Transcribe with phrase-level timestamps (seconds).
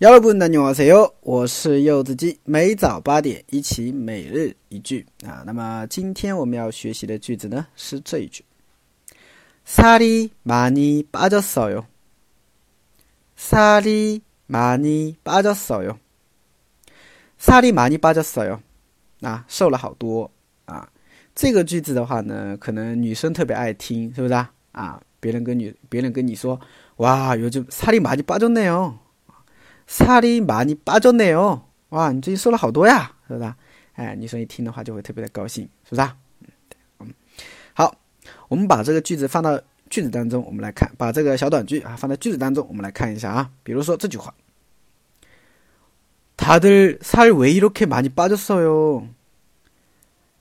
[0.00, 5.42] 여러분안녕하세요，我是柚子鸡，每早八点一起每日一句啊。
[5.44, 8.42] 那么今天我们要学习的句子呢是这一句：
[9.66, 11.84] 살이많이빠졌어 요。
[13.36, 15.98] 살이많이빠졌어 요。
[17.38, 18.60] 살이많이빠졌어 요。
[19.20, 20.30] 啊，瘦了好多
[20.64, 20.88] 啊。
[21.34, 24.50] 这个句子的话呢，可能女生特别爱听，是不是啊？
[24.72, 26.58] 啊，别人跟女，别人跟你说，
[26.96, 28.94] 哇，요즘살이많이빠졌네 요。
[29.88, 33.52] 살이많이빠졌네 요， 哇，你最近瘦了好多呀，是不是？
[33.94, 36.08] 哎，女生一听的话就会特别的高兴，是不是？
[37.00, 37.12] 嗯，
[37.74, 37.94] 好，
[38.48, 39.60] 我们把这个句子放到
[39.90, 43.50] 句子当中，我们来看，把这个小短句啊放在句子当中，我们来看一下啊。
[43.62, 44.32] 比如说这句话：
[46.36, 49.08] 다들살왜이렇게많이빠졌어 요？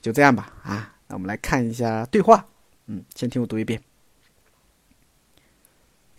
[0.00, 0.93] 就这样吧啊。
[1.13, 2.45] 那我们来看一下对话。
[2.87, 3.81] 嗯，先听我读一遍。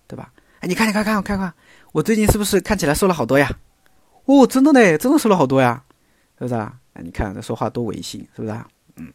[0.09, 0.33] 对吧？
[0.61, 1.55] 哎，你看，你看，看，看看，
[1.93, 3.57] 我最近是不是看起来瘦了好多呀？
[4.25, 5.85] 哦，真的呢，真的瘦了好多呀！
[6.39, 6.79] 是不是啊？
[6.95, 8.67] 哎，你看这说话多违心，是不是啊？
[8.97, 9.13] 嗯，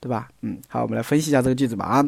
[0.00, 0.28] 对吧？
[0.40, 1.84] 嗯，好，我们来分析一下这个句子吧。
[1.84, 2.02] 啊，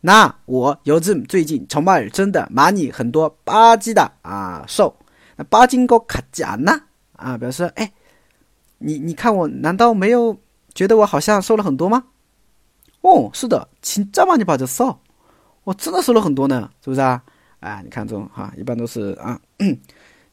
[0.00, 4.96] 那我요즘最近정말真的많이很多빠지다啊瘦，
[5.36, 6.82] 那빠진것같지않아
[7.16, 7.92] 啊表示哎，
[8.78, 10.38] 你你看我难道没有
[10.74, 12.04] 觉得我好像瘦了很多吗？
[13.06, 14.96] 哦，是的，진짜많이빠졌 어，
[15.64, 17.22] 我真的瘦了很多呢，是不是啊？
[17.60, 19.40] 哎，你看这种哈，一般都是啊，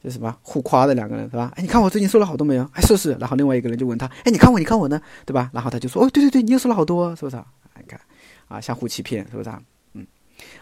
[0.03, 1.52] 就什 么互夸的两个人是吧？
[1.56, 2.64] 哎，你看我最近瘦了好多没有？
[2.74, 3.14] 哎，是是。
[3.20, 5.50] 然后另外一个人就问他，哎，你看我，你看我呢，对吧？
[5.53, 7.46] 然后他就说，哦，对对对，你也瘦了好多，是不是啊？
[7.78, 8.00] 你看，
[8.47, 9.62] 啊，相互欺骗，是不是啊？
[9.94, 10.08] 嗯，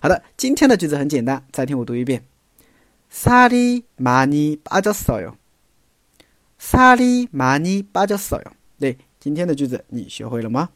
[0.01, 2.23] 好的，今天的句子很简单，再听我读一遍。
[3.09, 5.35] 살이많이빠졌어 요。
[6.59, 8.51] 살이많이빠졌어 요。
[8.79, 10.69] 对，今天的句子你学会了吗？